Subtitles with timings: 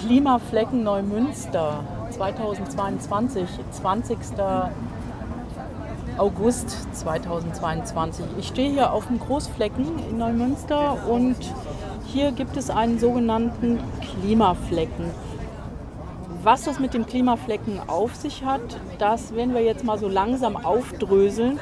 [0.00, 4.18] Klimaflecken Neumünster 2022, 20.
[6.16, 8.24] August 2022.
[8.38, 11.36] Ich stehe hier auf dem Großflecken in Neumünster und
[12.06, 15.10] hier gibt es einen sogenannten Klimaflecken.
[16.44, 20.56] Was das mit dem Klimaflecken auf sich hat, das werden wir jetzt mal so langsam
[20.56, 21.60] aufdröseln.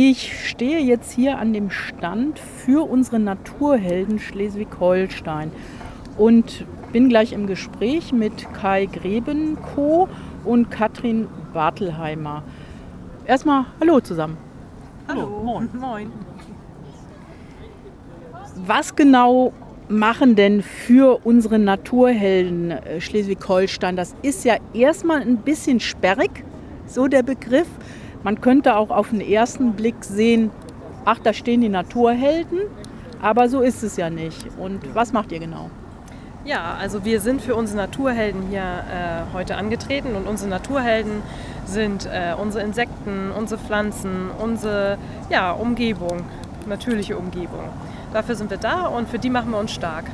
[0.00, 5.50] Ich stehe jetzt hier an dem Stand für unsere Naturhelden Schleswig-Holstein
[6.16, 10.08] und bin gleich im Gespräch mit Kai Grebenko
[10.44, 12.44] und Katrin Bartelheimer.
[13.26, 14.36] Erstmal Hallo zusammen.
[15.08, 15.42] Hallo.
[15.42, 15.68] Moin.
[15.80, 16.12] Moin.
[18.66, 19.52] Was genau
[19.88, 23.96] machen denn für unsere Naturhelden äh, Schleswig-Holstein?
[23.96, 26.44] Das ist ja erstmal ein bisschen sperrig,
[26.86, 27.66] so der Begriff.
[28.28, 30.50] Man könnte auch auf den ersten Blick sehen,
[31.06, 32.58] ach, da stehen die Naturhelden,
[33.22, 34.46] aber so ist es ja nicht.
[34.58, 35.70] Und was macht ihr genau?
[36.44, 41.22] Ja, also wir sind für unsere Naturhelden hier äh, heute angetreten und unsere Naturhelden
[41.64, 44.98] sind äh, unsere Insekten, unsere Pflanzen, unsere
[45.30, 46.24] ja, Umgebung,
[46.66, 47.64] natürliche Umgebung.
[48.12, 50.04] Dafür sind wir da und für die machen wir uns stark.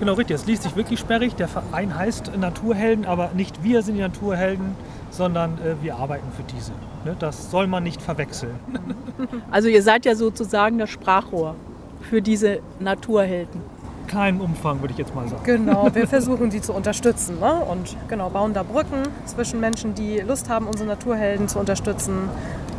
[0.00, 0.36] Genau, richtig.
[0.36, 1.34] Es liest sich wirklich sperrig.
[1.34, 4.76] Der Verein heißt Naturhelden, aber nicht wir sind die Naturhelden,
[5.10, 6.72] sondern äh, wir arbeiten für diese.
[7.04, 7.16] Ne?
[7.18, 8.58] Das soll man nicht verwechseln.
[9.50, 11.56] Also ihr seid ja sozusagen das Sprachrohr
[12.02, 13.60] für diese Naturhelden.
[14.06, 15.42] Keinem Umfang, würde ich jetzt mal sagen.
[15.44, 17.54] Genau, wir versuchen sie zu unterstützen ne?
[17.54, 22.28] und genau, bauen da Brücken zwischen Menschen, die Lust haben, unsere Naturhelden zu unterstützen.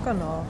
[0.06, 0.46] Genau.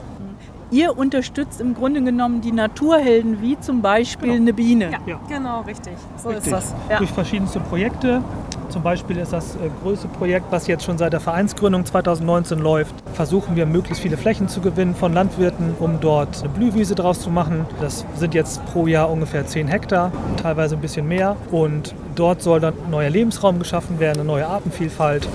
[0.70, 4.42] Ihr unterstützt im Grunde genommen die Naturhelden, wie zum Beispiel genau.
[4.42, 4.90] eine Biene.
[4.92, 5.20] Ja, ja.
[5.28, 5.94] genau, richtig.
[6.16, 6.46] So richtig.
[6.46, 6.74] ist das.
[6.88, 6.98] Ja.
[6.98, 8.22] Durch verschiedenste Projekte.
[8.70, 12.94] Zum Beispiel ist das äh, größte Projekt, was jetzt schon seit der Vereinsgründung 2019 läuft,
[13.14, 17.30] versuchen wir möglichst viele Flächen zu gewinnen von Landwirten, um dort eine Blühwiese draus zu
[17.30, 17.66] machen.
[17.80, 21.36] Das sind jetzt pro Jahr ungefähr 10 Hektar, teilweise ein bisschen mehr.
[21.50, 25.28] Und dort soll dann neuer Lebensraum geschaffen werden, eine neue Artenvielfalt.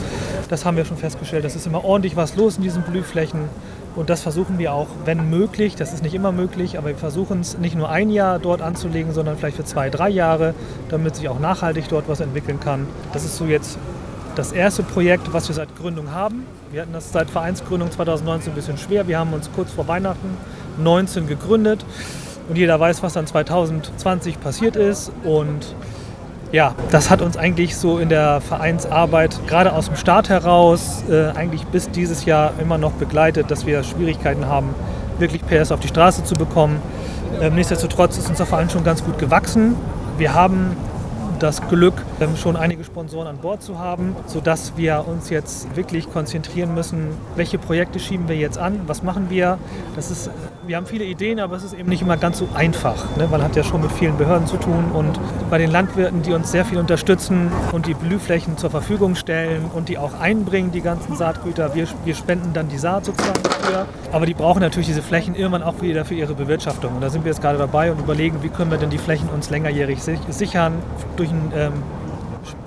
[0.48, 1.44] Das haben wir schon festgestellt.
[1.44, 3.42] Das ist immer ordentlich was los in diesen Blühflächen.
[3.96, 7.40] Und das versuchen wir auch, wenn möglich, das ist nicht immer möglich, aber wir versuchen
[7.40, 10.54] es nicht nur ein Jahr dort anzulegen, sondern vielleicht für zwei, drei Jahre,
[10.90, 12.88] damit sich auch nachhaltig dort was entwickeln kann.
[13.14, 13.78] Das ist so jetzt
[14.36, 16.46] das erste Projekt, was wir seit Gründung haben.
[16.72, 19.08] Wir hatten das seit Vereinsgründung 2019 ein bisschen schwer.
[19.08, 20.38] Wir haben uns kurz vor Weihnachten
[20.78, 21.86] 19 gegründet
[22.50, 25.12] und jeder weiß, was dann 2020 passiert ist.
[25.24, 25.74] Und
[26.56, 31.32] ja, das hat uns eigentlich so in der Vereinsarbeit gerade aus dem Start heraus äh,
[31.32, 34.74] eigentlich bis dieses Jahr immer noch begleitet, dass wir Schwierigkeiten haben,
[35.20, 36.82] wirklich PS auf die Straße zu bekommen.
[37.42, 39.76] Ähm, nichtsdestotrotz ist unser Verein schon ganz gut gewachsen.
[40.18, 40.78] Wir haben
[41.40, 46.10] das Glück, ähm, schon einige Sponsoren an Bord zu haben, sodass wir uns jetzt wirklich
[46.10, 49.58] konzentrieren müssen, welche Projekte schieben wir jetzt an, was machen wir.
[49.98, 50.30] Das ist,
[50.68, 53.28] wir haben viele Ideen, aber es ist eben nicht immer ganz so einfach, ne?
[53.30, 56.52] man hat ja schon mit vielen Behörden zu tun und bei den Landwirten, die uns
[56.52, 61.16] sehr viel unterstützen und die Blühflächen zur Verfügung stellen und die auch einbringen, die ganzen
[61.16, 61.76] Saatgüter.
[61.76, 65.64] Wir, wir spenden dann die Saat sozusagen dafür, aber die brauchen natürlich diese Flächen irgendwann
[65.64, 66.96] auch wieder für ihre Bewirtschaftung.
[66.96, 69.30] Und da sind wir jetzt gerade dabei und überlegen, wie können wir denn die Flächen
[69.30, 70.74] uns längerjährig sichern
[71.16, 71.74] durch einen ähm,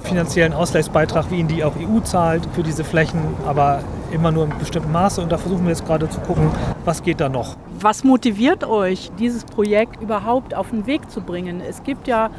[0.02, 3.80] finanziellen Ausgleichsbeitrag, wie ihn die auch EU zahlt für diese Flächen, aber
[4.12, 5.20] immer nur in bestimmten Maße.
[5.20, 6.50] Und da versuchen wir jetzt gerade zu gucken,
[6.84, 7.56] was geht da noch.
[7.80, 11.60] Was motiviert euch, dieses Projekt überhaupt auf den Weg zu bringen?
[11.60, 12.30] Es gibt ja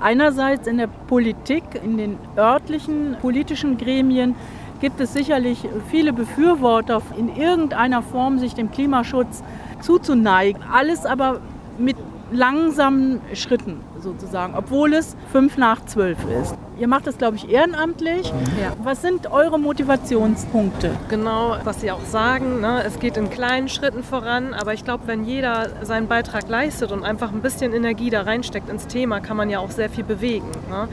[0.00, 4.34] einerseits in der Politik, in den örtlichen politischen Gremien,
[4.80, 9.42] gibt es sicherlich viele Befürworter, in irgendeiner Form sich dem Klimaschutz
[9.80, 10.62] zuzuneigen.
[10.72, 11.40] Alles aber
[11.78, 11.96] mit
[12.30, 16.54] langsamen Schritten sozusagen, obwohl es fünf nach zwölf ist.
[16.78, 18.28] Ihr macht das, glaube ich, ehrenamtlich.
[18.60, 18.72] Ja.
[18.82, 20.90] Was sind eure Motivationspunkte?
[21.08, 22.82] Genau, was Sie auch sagen, ne?
[22.84, 27.02] es geht in kleinen Schritten voran, aber ich glaube, wenn jeder seinen Beitrag leistet und
[27.04, 30.50] einfach ein bisschen Energie da reinsteckt ins Thema, kann man ja auch sehr viel bewegen.
[30.70, 30.88] Ne?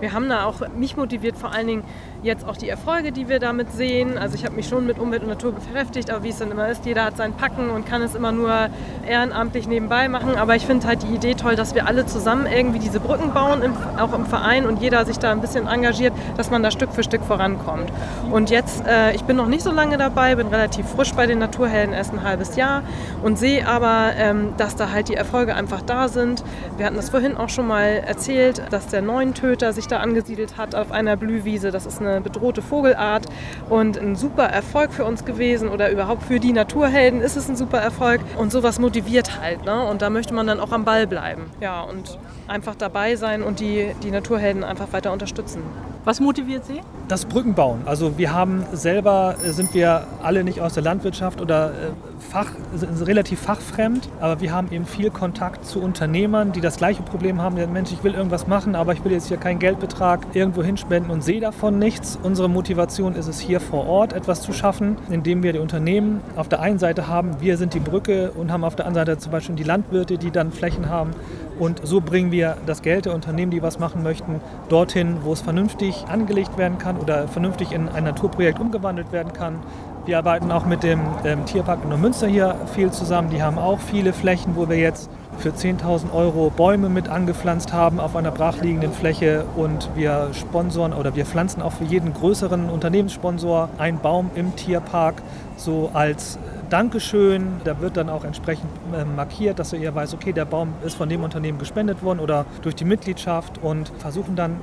[0.00, 1.84] Wir haben da auch mich motiviert, vor allen Dingen
[2.26, 4.18] jetzt auch die Erfolge, die wir damit sehen.
[4.18, 6.68] Also ich habe mich schon mit Umwelt und Natur beschäftigt, aber wie es dann immer
[6.68, 8.68] ist, jeder hat sein Packen und kann es immer nur
[9.08, 10.36] ehrenamtlich nebenbei machen.
[10.36, 13.62] Aber ich finde halt die Idee toll, dass wir alle zusammen irgendwie diese Brücken bauen,
[13.62, 16.92] im, auch im Verein und jeder sich da ein bisschen engagiert, dass man da Stück
[16.92, 17.90] für Stück vorankommt.
[18.30, 21.38] Und jetzt, äh, ich bin noch nicht so lange dabei, bin relativ frisch bei den
[21.38, 22.82] Naturhelden, erst ein halbes Jahr
[23.22, 26.42] und sehe aber, ähm, dass da halt die Erfolge einfach da sind.
[26.76, 30.74] Wir hatten das vorhin auch schon mal erzählt, dass der Neuntöter sich da angesiedelt hat
[30.74, 31.70] auf einer Blühwiese.
[31.70, 33.26] Das ist eine bedrohte Vogelart
[33.68, 37.56] und ein super Erfolg für uns gewesen oder überhaupt für die Naturhelden ist es ein
[37.56, 39.64] super Erfolg und sowas motiviert halt.
[39.64, 39.84] Ne?
[39.84, 41.50] Und da möchte man dann auch am Ball bleiben.
[41.60, 42.18] Ja, und
[42.48, 45.62] einfach dabei sein und die, die Naturhelden einfach weiter unterstützen.
[46.06, 46.82] Was motiviert Sie?
[47.08, 47.80] Das Brückenbauen.
[47.84, 51.72] Also wir haben selber, äh, sind wir alle nicht aus der Landwirtschaft oder äh,
[52.18, 57.02] Fach, sind relativ fachfremd, aber wir haben eben viel Kontakt zu Unternehmern, die das gleiche
[57.02, 57.56] Problem haben.
[57.72, 61.22] Mensch, ich will irgendwas machen, aber ich will jetzt hier keinen Geldbetrag irgendwo hinspenden und
[61.22, 62.18] sehe davon nichts.
[62.22, 66.48] Unsere Motivation ist es hier vor Ort etwas zu schaffen, indem wir die Unternehmen auf
[66.48, 69.32] der einen Seite haben, wir sind die Brücke und haben auf der anderen Seite zum
[69.32, 71.10] Beispiel die Landwirte, die dann Flächen haben
[71.58, 75.40] und so bringen wir das Geld der Unternehmen, die was machen möchten, dorthin, wo es
[75.40, 79.60] vernünftig angelegt werden kann oder vernünftig in ein Naturprojekt umgewandelt werden kann.
[80.06, 83.30] Wir arbeiten auch mit dem ähm, Tierpark in Neumünster hier viel zusammen.
[83.30, 87.98] Die haben auch viele Flächen, wo wir jetzt für 10.000 Euro Bäume mit angepflanzt haben
[87.98, 93.68] auf einer brachliegenden Fläche und wir sponsoren oder wir pflanzen auch für jeden größeren Unternehmenssponsor
[93.78, 95.22] einen Baum im Tierpark
[95.56, 96.38] so als
[96.70, 97.60] Dankeschön.
[97.64, 100.96] Da wird dann auch entsprechend äh, markiert, dass er eher weiß, okay, der Baum ist
[100.96, 104.60] von dem Unternehmen gespendet worden oder durch die Mitgliedschaft und versuchen dann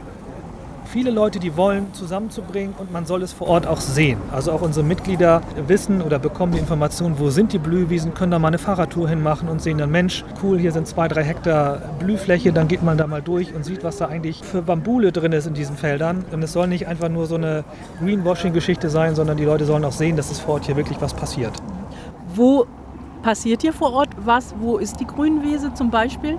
[0.86, 4.20] viele Leute, die wollen, zusammenzubringen und man soll es vor Ort auch sehen.
[4.32, 8.40] Also auch unsere Mitglieder wissen oder bekommen die Information, wo sind die Blühwiesen, können da
[8.40, 12.52] mal eine Fahrradtour hinmachen und sehen dann, Mensch, cool, hier sind zwei, drei Hektar Blühfläche,
[12.54, 15.48] dann geht man da mal durch und sieht, was da eigentlich für Bambule drin ist
[15.48, 16.26] in diesen Feldern.
[16.32, 17.64] Und es soll nicht einfach nur so eine
[18.00, 21.14] Greenwashing-Geschichte sein, sondern die Leute sollen auch sehen, dass es vor Ort hier wirklich was
[21.14, 21.54] passiert.
[22.36, 22.66] Wo
[23.22, 24.54] passiert hier vor Ort was?
[24.60, 26.38] Wo ist die Grünwiese zum Beispiel?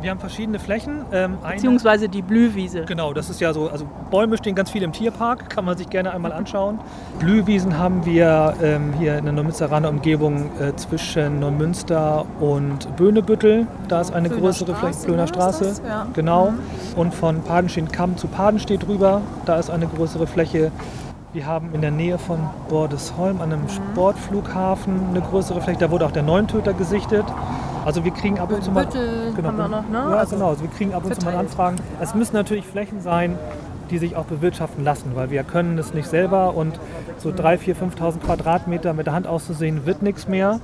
[0.00, 1.04] Wir haben verschiedene Flächen.
[1.12, 2.84] Ähm, Beziehungsweise die Blühwiese.
[2.84, 5.90] Genau, das ist ja so, also Bäume stehen ganz viel im Tierpark, kann man sich
[5.90, 6.78] gerne einmal anschauen.
[7.18, 13.66] Blühwiesen haben wir ähm, hier in der Neumünsteraner Umgebung äh, zwischen Neumünster und Böhnebüttel.
[13.88, 15.80] Da ist eine Plöner größere Fläche, Plöner ne, Straße.
[15.86, 16.06] Ja.
[16.14, 16.52] Genau.
[16.52, 16.58] Mhm.
[16.96, 20.70] Und von Padenstein-Kamm zu Padenstedt rüber, da ist eine größere Fläche.
[21.34, 22.38] Wir haben in der Nähe von
[22.70, 23.68] Bordesholm an einem.
[23.68, 25.78] Sportflughafen eine größere Fläche.
[25.78, 27.24] Da wurde auch der Neuntöter gesichtet.
[27.84, 29.98] Also wir kriegen ab und zu mal, genau, noch, ne?
[30.10, 31.76] ja, also genau, also wir kriegen ab und zu mal Anfragen.
[32.00, 33.38] Es müssen natürlich Flächen sein,
[33.90, 36.78] die sich auch bewirtschaften lassen, weil wir können es nicht selber und
[37.18, 40.60] so 3.000, 4.000, 5.000 Quadratmeter mit der Hand auszusehen wird nichts mehr.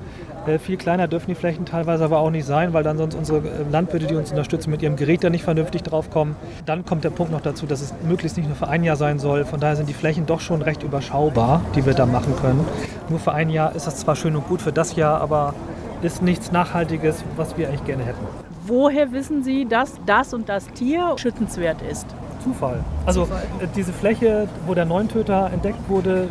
[0.46, 3.38] Äh, viel kleiner dürfen die Flächen teilweise aber auch nicht sein, weil dann sonst unsere
[3.38, 6.36] äh, Landwirte, die uns unterstützen, mit ihrem Gerät da nicht vernünftig drauf kommen.
[6.66, 9.18] Dann kommt der Punkt noch dazu, dass es möglichst nicht nur für ein Jahr sein
[9.18, 9.44] soll.
[9.44, 12.64] Von daher sind die Flächen doch schon recht überschaubar, die wir da machen können.
[13.08, 15.54] Nur für ein Jahr ist das zwar schön und gut für das Jahr, aber
[16.02, 18.26] ist nichts Nachhaltiges, was wir eigentlich gerne hätten.
[18.66, 22.13] Woher wissen Sie, dass das und das Tier schützenswert ist?
[22.44, 22.80] Zufall.
[23.06, 23.42] Also Zufall.
[23.60, 26.28] Äh, diese Fläche, wo der Neuntöter entdeckt wurde,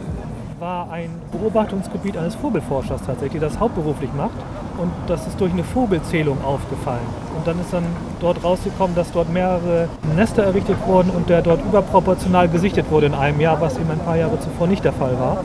[0.60, 4.38] war ein Beobachtungsgebiet eines Vogelforschers tatsächlich, der das hauptberuflich macht.
[4.78, 7.06] Und das ist durch eine Vogelzählung aufgefallen.
[7.38, 7.84] Und dann ist dann
[8.22, 13.14] dort rausgekommen, dass dort mehrere Nester errichtet wurden und der dort überproportional gesichtet wurde in
[13.14, 15.44] einem Jahr, was eben ein paar Jahre zuvor nicht der Fall war.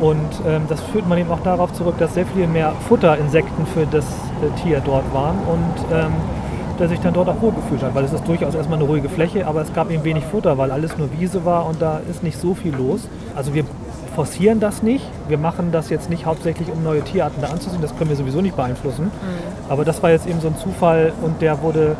[0.00, 3.86] Und ähm, das führt man eben auch darauf zurück, dass sehr viel mehr Futterinsekten für
[3.86, 6.12] das äh, Tier dort waren und ähm,
[6.78, 9.46] der sich dann dort auch wohlgefühlt hat, weil es ist durchaus erstmal eine ruhige Fläche,
[9.46, 12.40] aber es gab eben wenig Futter, weil alles nur Wiese war und da ist nicht
[12.40, 13.08] so viel los.
[13.34, 13.64] Also wir
[14.14, 15.04] forcieren das nicht.
[15.28, 17.82] Wir machen das jetzt nicht hauptsächlich, um neue Tierarten da anzusehen.
[17.82, 19.06] Das können wir sowieso nicht beeinflussen.
[19.06, 19.10] Mhm.
[19.68, 21.96] Aber das war jetzt eben so ein Zufall und der wurde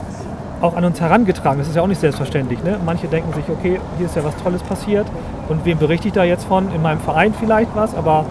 [0.61, 1.59] auch an uns herangetragen.
[1.59, 2.63] Das ist ja auch nicht selbstverständlich.
[2.65, 2.77] Ne?
[2.85, 5.07] Manche denken sich, okay, hier ist ja was Tolles passiert.
[5.49, 6.73] Und wem berichte ich da jetzt von?
[6.75, 8.25] In meinem Verein vielleicht was, aber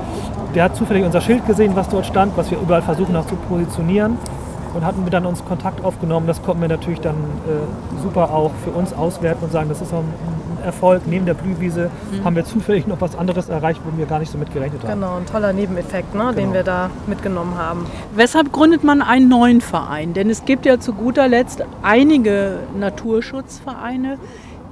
[0.54, 3.36] der hat zufällig unser Schild gesehen, was dort stand, was wir überall versuchen auch zu
[3.36, 4.18] positionieren.
[4.74, 6.28] Und hatten wir dann uns Kontakt aufgenommen.
[6.28, 9.94] Das konnten wir natürlich dann äh, super auch für uns auswerten und sagen, das ist
[9.94, 10.14] auch ein
[10.64, 11.04] Erfolg.
[11.06, 12.24] Neben der Blühwiese mhm.
[12.24, 15.00] haben wir zufällig noch was anderes erreicht, wo wir gar nicht so mit gerechnet haben.
[15.00, 16.32] Genau, ein toller Nebeneffekt, ne, genau.
[16.34, 17.86] den wir da mitgenommen haben.
[18.16, 20.14] Weshalb gründet man einen neuen Verein?
[20.14, 24.18] Denn es gibt ja zu guter Letzt einige Naturschutzvereine,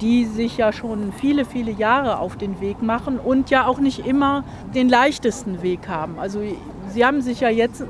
[0.00, 4.06] die sich ja schon viele, viele Jahre auf den Weg machen und ja auch nicht
[4.06, 4.44] immer
[4.74, 6.18] den leichtesten Weg haben.
[6.18, 6.40] Also
[6.92, 7.84] Sie haben sich ja jetzt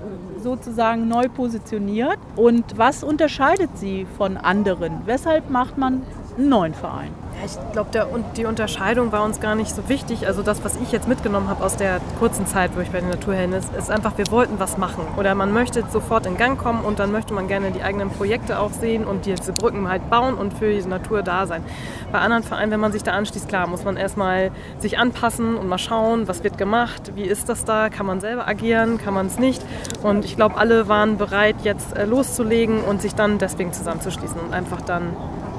[0.47, 2.19] sozusagen neu positioniert.
[2.37, 5.00] Und was unterscheidet Sie von anderen?
[5.05, 6.03] Weshalb macht man
[6.38, 7.11] einen neuen Verein?
[7.38, 7.90] Ja, ich glaube,
[8.37, 10.26] die Unterscheidung war uns gar nicht so wichtig.
[10.26, 13.11] Also das, was ich jetzt mitgenommen habe aus der kurzen Zeit, wo ich bei den
[13.11, 15.05] Naturhelden ist, ist einfach, wir wollten was machen.
[15.19, 18.59] Oder man möchte sofort in Gang kommen und dann möchte man gerne die eigenen Projekte
[18.59, 21.62] auch sehen und diese Brücken halt bauen und für diese Natur da sein.
[22.11, 25.69] Bei anderen Vereinen, wenn man sich da anschließt, klar, muss man erstmal sich anpassen und
[25.69, 29.26] mal schauen, was wird gemacht, wie ist das da, kann man selber agieren, kann man
[29.26, 29.62] es nicht.
[30.02, 34.55] Und ich glaube, alle waren bereit, jetzt äh, loszulegen und sich dann deswegen zusammenzuschließen und
[34.55, 35.14] einfach dann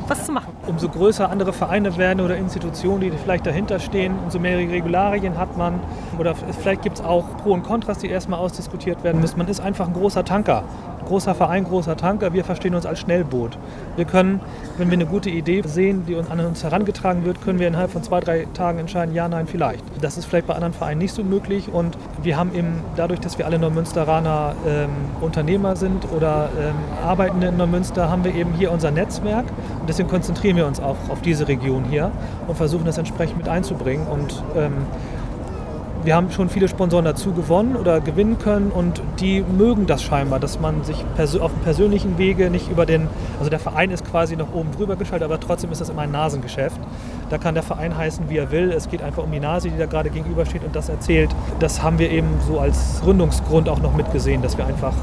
[0.07, 0.56] was zu machen.
[0.67, 5.57] Umso größer andere Vereine werden oder Institutionen, die vielleicht dahinter stehen, umso mehr Regularien hat
[5.57, 5.79] man.
[6.19, 9.37] Oder vielleicht gibt es auch Pro und Kontras, die erstmal ausdiskutiert werden müssen.
[9.37, 10.63] Man ist einfach ein großer Tanker.
[11.07, 13.57] Großer Verein, großer Tanker, wir verstehen uns als Schnellboot.
[13.95, 14.41] Wir können,
[14.77, 18.03] wenn wir eine gute Idee sehen, die an uns herangetragen wird, können wir innerhalb von
[18.03, 19.83] zwei, drei Tagen entscheiden, ja, nein, vielleicht.
[20.01, 23.37] Das ist vielleicht bei anderen Vereinen nicht so möglich und wir haben eben dadurch, dass
[23.37, 24.89] wir alle Neumünsteraner ähm,
[25.21, 29.45] Unternehmer sind oder ähm, Arbeitende in Neumünster, haben wir eben hier unser Netzwerk
[29.79, 32.11] und deswegen konzentrieren wir uns auch auf diese Region hier
[32.47, 34.73] und versuchen das entsprechend mit einzubringen und ähm,
[36.07, 40.39] wir haben schon viele Sponsoren dazu gewonnen oder gewinnen können und die mögen das scheinbar,
[40.39, 41.03] dass man sich
[41.41, 43.09] auf dem persönlichen Wege nicht über den,
[43.39, 46.11] also der Verein ist quasi noch oben drüber geschaltet, aber trotzdem ist das immer ein
[46.11, 46.79] Nasengeschäft.
[47.29, 48.71] Da kann der Verein heißen, wie er will.
[48.71, 51.29] Es geht einfach um die Nase, die da gerade gegenübersteht und das erzählt.
[51.59, 54.93] Das haben wir eben so als Gründungsgrund auch noch mitgesehen, dass wir einfach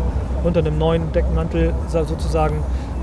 [0.43, 2.57] unter einem neuen Deckmantel sozusagen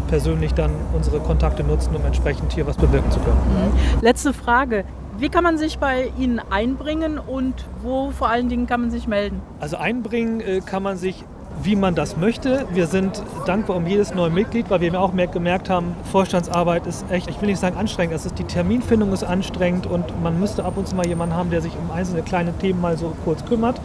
[0.07, 3.37] persönlich dann unsere Kontakte nutzen, um entsprechend hier was bewirken zu können.
[3.47, 4.01] Mhm.
[4.01, 4.85] Letzte Frage.
[5.21, 9.07] Wie kann man sich bei Ihnen einbringen und wo vor allen Dingen kann man sich
[9.07, 9.39] melden?
[9.59, 11.23] Also einbringen äh, kann man sich
[11.63, 12.65] wie man das möchte.
[12.71, 17.29] Wir sind dankbar um jedes neue Mitglied, weil wir auch gemerkt haben, Vorstandsarbeit ist echt,
[17.29, 20.77] ich will nicht sagen anstrengend, es ist die Terminfindung ist anstrengend und man müsste ab
[20.77, 23.79] und zu mal jemanden haben, der sich um einzelne kleine Themen mal so kurz kümmert.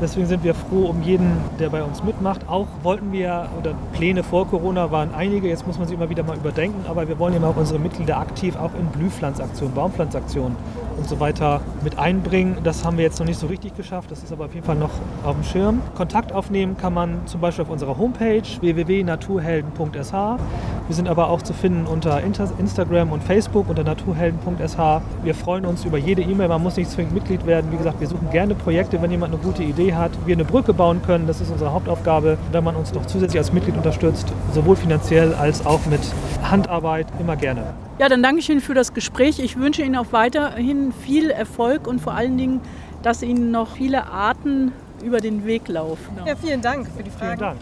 [0.00, 2.48] Deswegen sind wir froh um jeden, der bei uns mitmacht.
[2.48, 6.24] Auch wollten wir, oder Pläne vor Corona waren einige, jetzt muss man sie immer wieder
[6.24, 10.56] mal überdenken, aber wir wollen immer auch unsere Mitglieder aktiv auch in Blühpflanzaktionen, Baumpflanzaktionen
[10.96, 12.58] und so weiter mit einbringen.
[12.64, 14.76] Das haben wir jetzt noch nicht so richtig geschafft, das ist aber auf jeden Fall
[14.76, 14.90] noch
[15.24, 15.80] auf dem Schirm.
[15.94, 20.12] Kontakt aufnehmen kann man zum Beispiel auf unserer Homepage www.naturhelden.sh.
[20.12, 25.02] Wir sind aber auch zu finden unter Instagram und Facebook unter naturhelden.sh.
[25.22, 27.70] Wir freuen uns über jede E-Mail, man muss nicht zwingend Mitglied werden.
[27.70, 30.74] Wie gesagt, wir suchen gerne Projekte, wenn jemand eine gute Idee hat, wir eine Brücke
[30.74, 32.38] bauen können, das ist unsere Hauptaufgabe.
[32.50, 36.00] Wenn man uns noch zusätzlich als Mitglied unterstützt, sowohl finanziell als auch mit
[36.42, 37.74] Handarbeit, immer gerne.
[38.02, 39.38] Ja, dann danke ich Ihnen für das Gespräch.
[39.38, 42.60] Ich wünsche Ihnen auch weiterhin viel Erfolg und vor allen Dingen,
[43.04, 44.72] dass Ihnen noch viele Arten
[45.04, 46.18] über den Weg laufen.
[46.26, 47.26] Ja, vielen Dank für die Frage.
[47.26, 47.60] Vielen Dank.